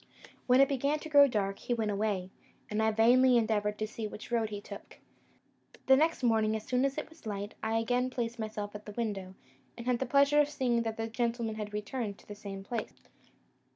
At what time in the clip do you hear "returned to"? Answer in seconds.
11.71-12.27